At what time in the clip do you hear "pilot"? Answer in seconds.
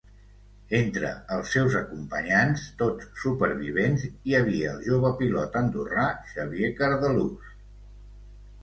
5.23-5.61